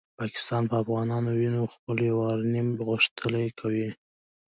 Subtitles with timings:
[0.19, 3.89] پاکستان په افغانانو وینو خپل یورانیوم غښتلی کاوه.